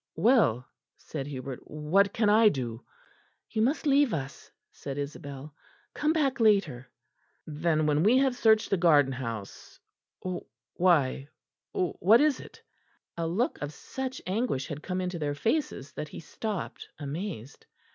"Well," 0.15 0.65
said 0.97 1.27
Hubert, 1.27 1.59
"what 1.61 2.11
can 2.11 2.27
I 2.27 2.49
do?" 2.49 2.83
"You 3.51 3.61
must 3.61 3.85
leave 3.85 4.15
us," 4.15 4.51
said 4.71 4.97
Isabel; 4.97 5.53
"come 5.93 6.11
back 6.11 6.39
later." 6.39 6.89
"Then 7.45 7.85
when 7.85 8.01
we 8.01 8.17
have 8.17 8.35
searched 8.35 8.71
the 8.71 8.77
garden 8.77 9.11
house 9.11 9.79
why, 10.73 11.27
what 11.71 12.19
is 12.19 12.39
it?" 12.39 12.63
A 13.15 13.27
look 13.27 13.61
of 13.61 13.73
such 13.73 14.23
anguish 14.25 14.65
had 14.69 14.81
come 14.81 15.01
into 15.01 15.19
their 15.19 15.35
faces 15.35 15.91
that 15.93 16.07
he 16.07 16.19
stopped 16.19 16.89
amazed. 16.97 17.67